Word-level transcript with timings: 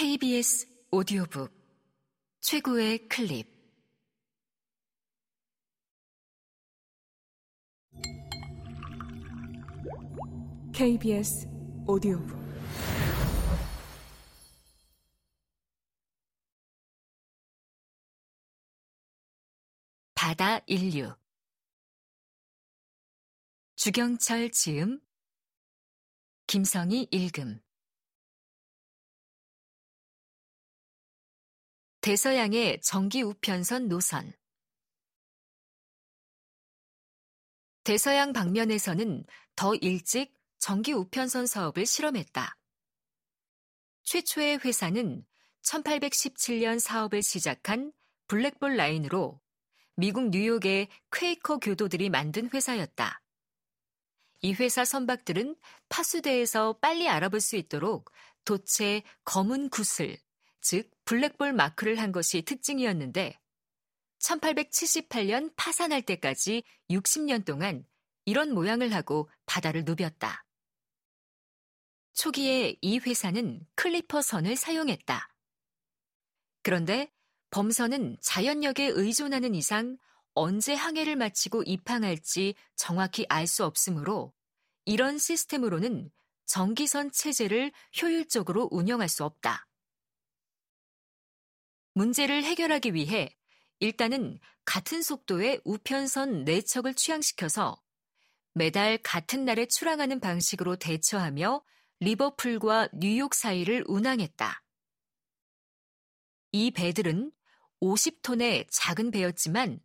KBS 0.00 0.68
오디오북 0.92 1.50
최고의 2.38 3.08
클립. 3.08 3.48
KBS 10.72 11.48
오디오북. 11.88 12.38
바다 20.14 20.60
인류. 20.68 21.12
주경철 23.74 24.52
지음. 24.52 25.00
김성희 26.46 27.08
읽음 27.10 27.60
대서양의 32.00 32.80
정기 32.80 33.22
우편선 33.22 33.88
노선 33.88 34.32
대서양 37.82 38.32
방면에서는 38.32 39.24
더 39.56 39.74
일찍 39.74 40.32
정기 40.58 40.92
우편선 40.92 41.46
사업을 41.46 41.86
실험했다. 41.86 42.56
최초의 44.04 44.58
회사는 44.64 45.26
1817년 45.62 46.78
사업을 46.78 47.20
시작한 47.22 47.92
블랙볼 48.28 48.76
라인으로 48.76 49.40
미국 49.96 50.30
뉴욕의 50.30 50.88
퀘이커 51.10 51.58
교도들이 51.58 52.10
만든 52.10 52.48
회사였다. 52.54 53.20
이 54.42 54.52
회사 54.52 54.84
선박들은 54.84 55.56
파수대에서 55.88 56.74
빨리 56.74 57.08
알아볼 57.08 57.40
수 57.40 57.56
있도록 57.56 58.12
돛에 58.44 59.02
검은 59.24 59.70
구슬, 59.70 60.16
즉 60.60 60.90
Black 61.08 61.34
Ball 61.34 61.54
마크를 61.54 61.98
한 61.98 62.12
것이 62.12 62.42
특징이었는데 62.42 63.40
1878년 64.18 65.50
파산할 65.56 66.02
때까지 66.02 66.64
60년 66.90 67.46
동안 67.46 67.86
이런 68.26 68.52
모양을 68.52 68.92
하고 68.92 69.30
바다를 69.46 69.84
누볐다. 69.86 70.44
초기에 72.12 72.76
이 72.82 72.98
회사는 72.98 73.66
클리퍼 73.74 74.20
선을 74.20 74.54
사용했다. 74.56 75.30
그런데 76.62 77.10
범선은 77.52 78.18
자연력에 78.20 78.88
의존하는 78.88 79.54
이상 79.54 79.96
언제 80.34 80.74
항해를 80.74 81.16
마치고 81.16 81.62
입항할지 81.62 82.54
정확히 82.76 83.24
알 83.30 83.46
수 83.46 83.64
없으므로 83.64 84.34
이런 84.84 85.16
시스템으로는 85.16 86.10
전기선 86.44 87.12
체제를 87.12 87.72
효율적으로 88.02 88.68
운영할 88.70 89.08
수 89.08 89.24
없다. 89.24 89.67
문제를 91.98 92.44
해결하기 92.44 92.94
위해 92.94 93.28
일단은 93.80 94.38
같은 94.64 95.02
속도의 95.02 95.60
우편선 95.64 96.44
4척을 96.44 96.96
취향시켜서 96.96 97.82
매달 98.52 98.98
같은 98.98 99.44
날에 99.44 99.66
출항하는 99.66 100.20
방식으로 100.20 100.76
대처하며 100.76 101.60
리버풀과 101.98 102.90
뉴욕 102.92 103.34
사이를 103.34 103.82
운항했다. 103.88 104.62
이 106.52 106.70
배들은 106.70 107.32
50톤의 107.80 108.68
작은 108.70 109.10
배였지만 109.10 109.80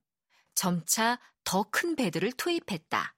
점차 0.54 1.20
더 1.44 1.64
큰 1.64 1.96
배들을 1.96 2.32
투입했다. 2.34 3.16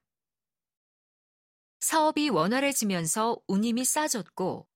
사업이 1.80 2.30
원활해지면서 2.30 3.42
운임이 3.46 3.84
싸졌고 3.84 4.66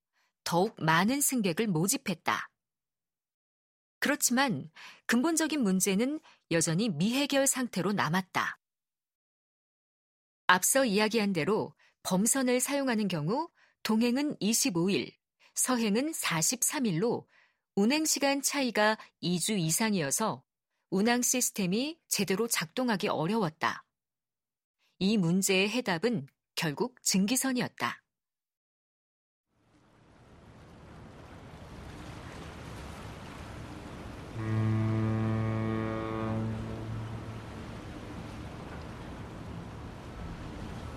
더욱 0.45 0.77
많은 0.79 1.23
승객을 1.23 1.69
모집했다. 1.69 2.51
그렇지만 4.01 4.71
근본적인 5.07 5.63
문제는 5.63 6.21
여전히 6.51 6.89
미해결 6.89 7.47
상태로 7.47 7.93
남았다. 7.93 8.59
앞서 10.47 10.85
이야기한 10.85 11.33
대로 11.33 11.75
범선을 12.03 12.61
사용하는 12.61 13.07
경우 13.09 13.49
동행은 13.83 14.37
25일, 14.39 15.15
서행은 15.55 16.13
43일로 16.13 17.27
운행 17.77 18.05
시간 18.05 18.43
차이가 18.43 18.99
2주 19.23 19.59
이상이어서 19.59 20.43
운항 20.91 21.23
시스템이 21.23 22.01
제대로 22.09 22.49
작동하기 22.49 23.09
어려웠다. 23.09 23.85
이 24.99 25.17
문제의 25.17 25.69
해답은 25.71 26.27
결국 26.57 27.01
증기선이었다. 27.03 28.03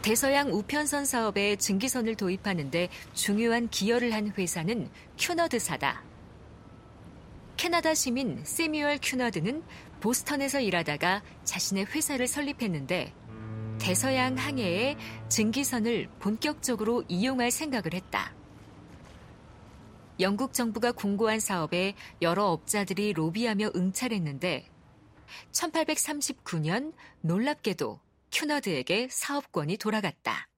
대서양 0.04 0.52
우편선 0.52 1.06
사업에 1.06 1.56
증기선을 1.56 2.16
도입하는데 2.16 2.90
중요한 3.14 3.70
기여를 3.70 4.14
한 4.14 4.34
회사는 4.38 4.90
큐너드사다. 5.18 6.04
캐나다 7.56 7.94
시민 7.94 8.44
세뮤얼 8.44 9.00
큐너드는 9.02 9.64
보스턴에서 10.02 10.60
일하다가 10.60 11.24
자신의 11.46 11.86
회사를 11.86 12.28
설립했는데 12.28 13.14
대서양 13.80 14.38
항해에 14.38 14.98
증기선을 15.30 16.10
본격적으로 16.20 17.06
이용할 17.08 17.50
생각을 17.50 17.94
했다. 17.94 18.34
영국 20.20 20.54
정부가 20.54 20.92
공고한 20.92 21.40
사업에 21.40 21.96
여러 22.22 22.46
업자들이 22.46 23.14
로비하며 23.14 23.72
응찰했는데 23.76 24.70
1839년 25.52 26.94
놀랍게도 27.22 28.00
큐너드에게 28.32 29.08
사업권이 29.10 29.78
돌아갔다. 29.78 30.50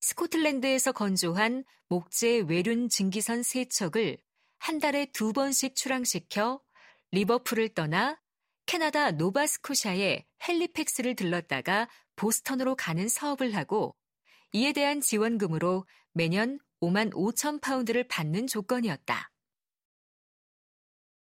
스코틀랜드에서 0.00 0.92
건조한 0.92 1.64
목재 1.88 2.44
외륜 2.48 2.88
증기선 2.88 3.42
세 3.42 3.59
척을 3.59 4.18
한 4.58 4.78
달에 4.78 5.06
두 5.12 5.32
번씩 5.32 5.76
출항시켜 5.76 6.60
리버풀을 7.12 7.70
떠나 7.70 8.20
캐나다 8.66 9.12
노바스코샤의 9.12 10.26
핼리팩스를 10.46 11.14
들렀다가 11.14 11.88
보스턴으로 12.16 12.74
가는 12.74 13.08
사업을 13.08 13.54
하고 13.54 13.94
이에 14.52 14.72
대한 14.72 15.00
지원금으로 15.00 15.86
매년 16.12 16.58
5만 16.80 17.12
5천 17.12 17.60
파운드를 17.60 18.06
받는 18.08 18.46
조건이었다. 18.46 19.30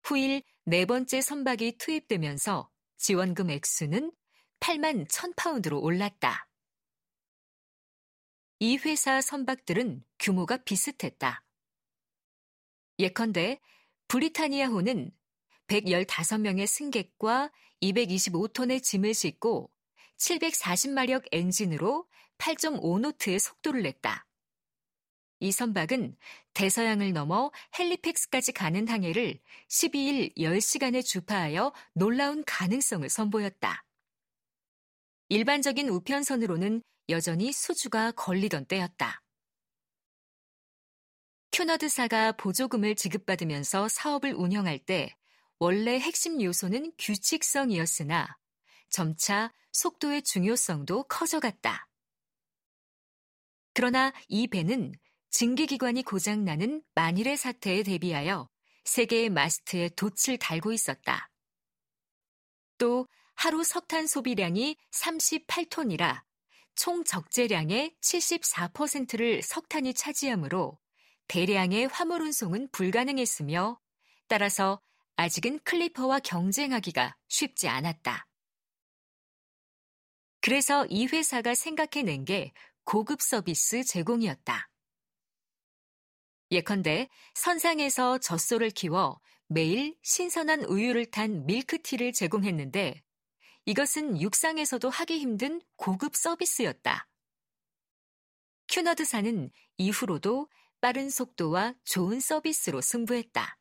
후일 0.03 0.43
네 0.65 0.85
번째 0.85 1.21
선박이 1.21 1.77
투입되면서 1.77 2.69
지원금 2.97 3.49
액수는 3.49 4.11
8만 4.59 5.07
1000파운드로 5.07 5.81
올랐다. 5.81 6.47
이 8.59 8.77
회사 8.77 9.21
선박들은 9.21 10.03
규모가 10.19 10.57
비슷했다. 10.57 11.43
예컨대 12.99 13.59
브리타니아호는 14.07 15.11
115명의 15.67 16.65
승객과 16.65 17.51
225톤의 17.81 18.81
짐을 18.81 19.13
싣고 19.13 19.71
740마력 20.17 21.27
엔진으로 21.31 22.07
8.5노트의 22.39 23.39
속도를 23.39 23.83
냈다. 23.83 24.26
이 25.39 25.51
선박은 25.51 26.17
대서양을 26.53 27.13
넘어 27.13 27.51
헬리팩스까지 27.77 28.53
가는 28.53 28.87
항해를 28.87 29.39
12일 29.69 30.35
10시간에 30.35 31.05
주파하여 31.05 31.73
놀라운 31.93 32.43
가능성을 32.45 33.07
선보였다. 33.07 33.83
일반적인 35.29 35.89
우편선으로는 35.89 36.81
여전히 37.09 37.51
수주가 37.51 38.11
걸리던 38.11 38.65
때였다. 38.65 39.21
큐너드사가 41.51 42.33
보조금을 42.33 42.95
지급받으면서 42.95 43.87
사업을 43.89 44.33
운영할 44.33 44.79
때 44.79 45.15
원래 45.59 45.99
핵심 45.99 46.41
요소는 46.41 46.93
규칙성이었으나 46.99 48.37
점차 48.89 49.51
속도의 49.71 50.23
중요성도 50.23 51.03
커져갔다. 51.03 51.87
그러나 53.73 54.11
이 54.27 54.47
배는 54.47 54.93
증기기관이 55.37 56.01
고장나는 56.01 56.81
만일의 56.95 57.37
사태에 57.37 57.83
대비하여 57.83 58.49
세 58.83 59.05
개의 59.05 59.29
마스트에 59.29 59.89
돛을 59.89 60.39
달고 60.39 60.71
있었다. 60.71 61.29
또 62.79 63.07
하루 63.35 63.63
석탄 63.63 64.07
소비량이 64.07 64.77
38톤이라 64.89 66.23
총 66.73 67.03
적재량의 67.03 67.93
74%를 68.01 69.43
석탄이 69.43 69.93
차지하므로 69.93 70.79
대량의 71.27 71.85
화물 71.89 72.23
운송은 72.23 72.69
불가능했으며 72.71 73.79
따라서 74.27 74.81
아직은 75.17 75.59
클리퍼와 75.59 76.21
경쟁하기가 76.21 77.15
쉽지 77.27 77.67
않았다. 77.67 78.25
그래서 80.41 80.87
이 80.87 81.05
회사가 81.05 81.53
생각해낸 81.53 82.25
게 82.25 82.53
고급 82.85 83.21
서비스 83.21 83.83
제공이었다. 83.83 84.71
예컨대 86.51 87.09
선상에서 87.33 88.19
젖소를 88.19 88.69
키워 88.71 89.19
매일 89.47 89.97
신선한 90.03 90.63
우유를 90.63 91.07
탄 91.11 91.45
밀크티를 91.45 92.13
제공했는데 92.13 93.01
이것은 93.65 94.21
육상에서도 94.21 94.89
하기 94.89 95.19
힘든 95.19 95.61
고급 95.75 96.15
서비스였다. 96.15 97.07
큐너드사는 98.69 99.51
이후로도 99.77 100.49
빠른 100.79 101.09
속도와 101.09 101.73
좋은 101.83 102.19
서비스로 102.19 102.81
승부했다. 102.81 103.57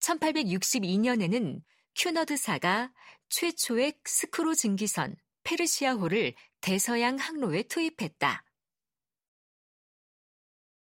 1862년에는 0.00 1.62
큐너드사가 1.96 2.92
최초의 3.28 3.94
스크루 4.04 4.54
증기선 4.54 5.16
페르시아호를 5.44 6.34
대서양 6.60 7.16
항로에 7.16 7.64
투입했다. 7.64 8.44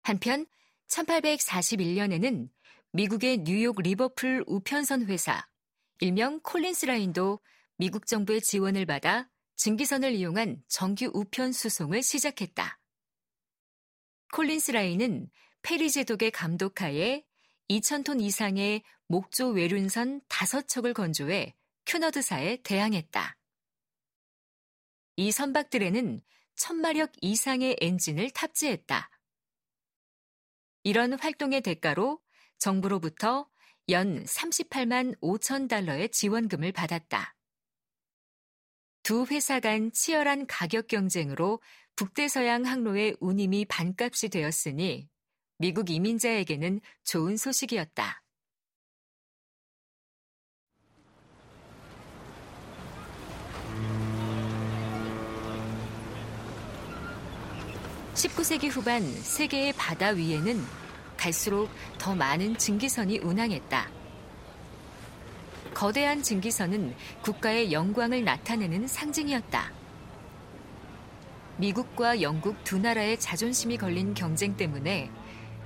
한편 0.05 0.45
1841년에는 0.87 2.47
미국의 2.91 3.39
뉴욕 3.39 3.81
리버풀 3.81 4.43
우편선 4.45 5.07
회사, 5.07 5.49
일명 5.99 6.39
콜린스 6.41 6.85
라인도 6.85 7.39
미국 7.77 8.05
정부의 8.05 8.41
지원을 8.41 8.85
받아 8.85 9.27
증기선을 9.55 10.13
이용한 10.13 10.61
정규 10.67 11.09
우편 11.11 11.51
수송을 11.53 12.03
시작했다. 12.03 12.79
콜린스 14.31 14.73
라인은 14.73 15.31
페리 15.63 15.89
제독의 15.89 16.29
감독하에 16.29 17.23
2,000톤 17.71 18.21
이상의 18.21 18.83
목조 19.07 19.49
외륜선 19.49 20.21
5척을 20.29 20.93
건조해 20.93 21.55
큐너드사에 21.87 22.57
대항했다. 22.57 23.39
이 25.15 25.31
선박들에는 25.31 26.21
1000마력 26.59 27.11
이상의 27.21 27.77
엔진을 27.81 28.29
탑재했다. 28.29 29.09
이런 30.85 31.13
활동의 31.13 31.61
대가로 31.61 32.19
정부로부터 32.59 33.49
연 33.89 34.23
38만 34.23 35.19
5천 35.19 35.67
달러의 35.67 36.09
지원금을 36.09 36.71
받았다. 36.73 37.35
두 39.01 39.25
회사 39.25 39.59
간 39.59 39.91
치열한 39.91 40.45
가격 40.45 40.85
경쟁으로 40.85 41.59
북대서양 41.95 42.65
항로의 42.65 43.17
운임이 43.19 43.65
반값이 43.65 44.29
되었으니 44.29 45.09
미국 45.57 45.89
이민자에게는 45.89 46.81
좋은 47.03 47.35
소식이었다. 47.35 48.21
19세기 58.25 58.69
후반 58.71 59.03
세계의 59.03 59.73
바다 59.73 60.09
위에는 60.09 60.63
갈수록 61.15 61.69
더 61.99 62.15
많은 62.15 62.57
증기선이 62.57 63.19
운항했다. 63.19 63.91
거대한 65.75 66.23
증기선은 66.23 66.95
국가의 67.21 67.71
영광을 67.71 68.23
나타내는 68.23 68.87
상징이었다. 68.87 69.71
미국과 71.57 72.21
영국 72.21 72.63
두 72.63 72.79
나라의 72.79 73.19
자존심이 73.19 73.77
걸린 73.77 74.13
경쟁 74.15 74.57
때문에 74.57 75.11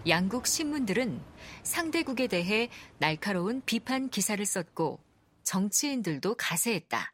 양국 0.07 0.45
신문들은 0.45 1.21
상대국에 1.63 2.27
대해 2.27 2.69
날카로운 2.97 3.61
비판 3.65 4.09
기사를 4.09 4.43
썼고 4.45 4.99
정치인들도 5.43 6.35
가세했다. 6.35 7.13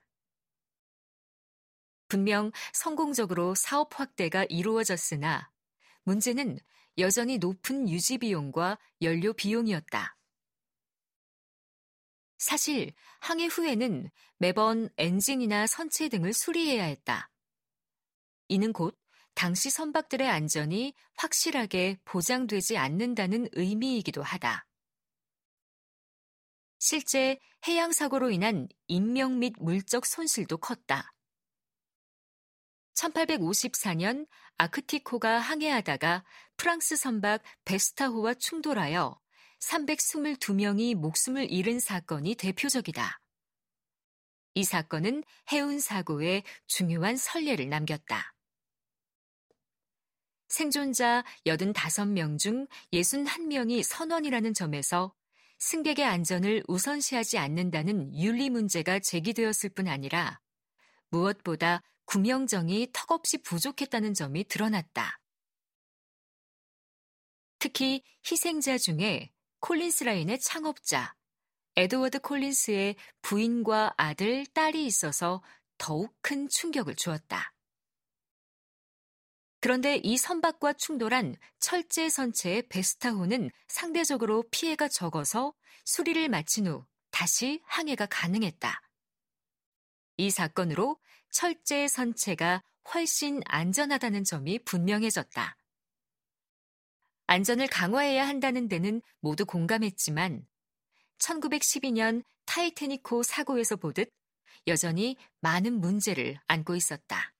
분명 2.07 2.51
성공적으로 2.73 3.55
사업 3.55 3.99
확대가 3.99 4.45
이루어졌으나 4.45 5.49
문제는 6.03 6.59
여전히 6.97 7.37
높은 7.37 7.89
유지 7.89 8.17
비용과 8.17 8.77
연료 9.01 9.33
비용이었다. 9.33 10.15
사실 12.37 12.93
항해 13.19 13.47
후에는 13.47 14.09
매번 14.37 14.89
엔진이나 14.97 15.67
선체 15.67 16.09
등을 16.09 16.33
수리해야 16.33 16.83
했다. 16.83 17.29
이는 18.47 18.71
곧 18.71 18.97
당시 19.33 19.69
선박들의 19.69 20.29
안전이 20.29 20.93
확실하게 21.17 21.97
보장되지 22.05 22.77
않는다는 22.77 23.49
의미이기도 23.53 24.21
하다. 24.21 24.67
실제 26.77 27.39
해양 27.67 27.91
사고로 27.91 28.29
인한 28.29 28.67
인명 28.87 29.39
및 29.39 29.53
물적 29.59 30.05
손실도 30.05 30.57
컸다. 30.57 31.14
1854년 32.95 34.27
아크틱호가 34.57 35.39
항해하다가 35.39 36.23
프랑스 36.57 36.95
선박 36.95 37.41
베스타호와 37.65 38.35
충돌하여 38.35 39.19
322명이 39.59 40.95
목숨을 40.95 41.51
잃은 41.51 41.79
사건이 41.79 42.35
대표적이다. 42.35 43.19
이 44.53 44.63
사건은 44.63 45.23
해운 45.51 45.79
사고에 45.79 46.43
중요한 46.67 47.17
선례를 47.17 47.69
남겼다. 47.69 48.33
생존자 50.47 51.25
85명 51.45 52.39
중 52.39 52.67
61명이 52.93 53.83
선원이라는 53.83 54.53
점에서 54.53 55.13
승객의 55.59 56.05
안전을 56.05 56.63
우선시하지 56.67 57.37
않는다는 57.37 58.15
윤리 58.15 58.49
문제가 58.49 58.99
제기되었을 58.99 59.71
뿐 59.71 59.87
아니라 59.87 60.39
무엇보다 61.09 61.81
구명정이 62.05 62.89
턱없이 62.93 63.39
부족했다는 63.39 64.13
점이 64.13 64.45
드러났다. 64.45 65.19
특히 67.59 68.03
희생자 68.29 68.77
중에 68.77 69.31
콜린스 69.59 70.03
라인의 70.03 70.39
창업자 70.39 71.15
에드워드 71.75 72.19
콜린스의 72.19 72.95
부인과 73.21 73.93
아들, 73.97 74.45
딸이 74.45 74.85
있어서 74.85 75.43
더욱 75.77 76.15
큰 76.21 76.47
충격을 76.47 76.95
주었다. 76.95 77.53
그런데 79.59 79.95
이 79.97 80.15
선박과 80.15 80.73
충돌한 80.73 81.35
철제 81.59 82.07
선체의 82.07 82.67
베스타호는 82.69 83.49
상대적으로 83.67 84.43
피해가 84.51 84.87
적어서 84.87 85.53
수리를 85.85 86.29
마친 86.29 86.67
후 86.67 86.85
다시 87.09 87.61
항해가 87.65 88.05
가능했다. 88.05 88.81
이 90.17 90.29
사건으로 90.29 90.97
철제 91.35 91.89
선체가 91.89 92.63
훨씬 92.93 93.41
안전하다는 93.47 94.23
점이 94.23 94.59
분명해졌다. 94.59 95.57
안전을 97.27 97.67
강화해야 97.67 98.25
한다는 98.25 98.69
데는 98.69 99.01
모두 99.19 99.45
공감했지만 99.45 100.47
1912년 101.17 102.23
타이테니코 102.45 103.23
사고에서 103.23 103.75
보듯 103.75 104.13
여전히 104.67 105.17
많은 105.41 105.81
문제를 105.81 106.39
안고 106.47 106.77
있었다. 106.77 107.34